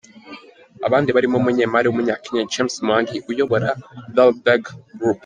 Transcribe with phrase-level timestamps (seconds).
[0.87, 3.69] Abandi barimo umunyemari w’Umunya-Kenya, James Mwangi, uyobora,
[4.15, 4.63] Dalberg
[4.99, 5.19] Group.